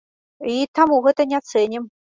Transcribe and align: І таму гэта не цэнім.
І 0.53 0.55
таму 0.79 0.99
гэта 1.09 1.29
не 1.35 1.45
цэнім. 1.53 1.91